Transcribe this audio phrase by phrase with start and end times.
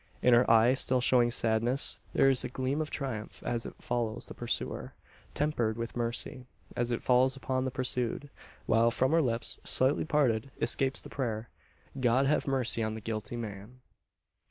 [0.23, 4.25] In her eye, still showing sadness, there is a gleam of triumph as it follows
[4.25, 4.95] the pursuer
[5.35, 8.31] tempered with mercy, as it falls upon the pursued;
[8.65, 11.49] while from her lips, slightly parted, escapes the prayer:
[11.99, 13.79] "God have mercy on the guilty man!"